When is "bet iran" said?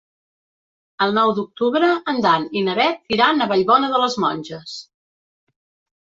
2.79-3.45